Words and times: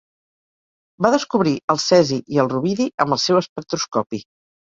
Va 1.05 1.11
descobrir 1.15 1.53
el 1.73 1.81
cesi 1.83 2.17
i 2.37 2.41
el 2.45 2.49
rubidi 2.55 2.89
amb 3.07 3.19
el 3.19 3.23
seu 3.27 3.39
espectroscopi. 3.43 4.23